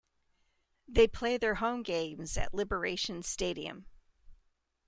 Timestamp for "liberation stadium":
2.55-3.85